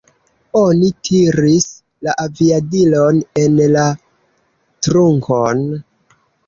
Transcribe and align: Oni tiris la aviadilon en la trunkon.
Oni 0.59 0.87
tiris 1.09 1.67
la 2.07 2.17
aviadilon 2.25 3.21
en 3.45 3.61
la 3.77 3.85
trunkon. 4.89 5.65